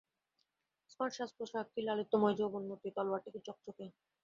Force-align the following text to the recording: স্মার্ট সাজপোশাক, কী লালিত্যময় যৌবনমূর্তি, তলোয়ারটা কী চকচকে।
স্মার্ট 0.89 1.13
সাজপোশাক, 1.17 1.65
কী 1.73 1.81
লালিত্যময় 1.83 2.37
যৌবনমূর্তি, 2.39 2.89
তলোয়ারটা 2.95 3.29
কী 3.33 3.39
চকচকে। 3.47 3.85